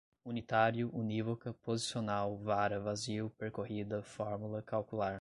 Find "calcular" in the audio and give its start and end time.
4.63-5.09